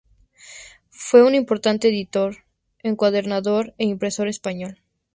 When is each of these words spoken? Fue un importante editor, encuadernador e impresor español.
Fue 0.89 1.21
un 1.23 1.35
importante 1.35 1.89
editor, 1.89 2.37
encuadernador 2.81 3.75
e 3.77 3.85
impresor 3.85 4.27
español. 4.29 4.79